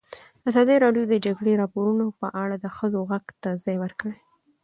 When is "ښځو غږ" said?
2.77-3.25